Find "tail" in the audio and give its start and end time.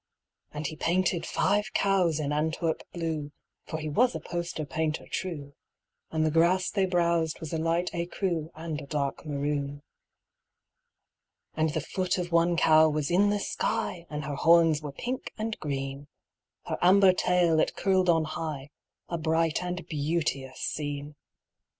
17.13-17.59